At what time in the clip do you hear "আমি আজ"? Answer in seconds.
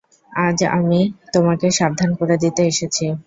0.71-1.09